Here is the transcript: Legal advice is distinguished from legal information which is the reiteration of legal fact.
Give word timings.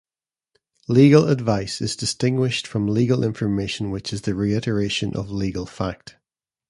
Legal 0.87 1.27
advice 1.29 1.79
is 1.79 1.95
distinguished 1.95 2.65
from 2.65 2.87
legal 2.87 3.23
information 3.23 3.91
which 3.91 4.11
is 4.11 4.21
the 4.23 4.33
reiteration 4.33 5.15
of 5.15 5.29
legal 5.29 5.67
fact. 5.67 6.15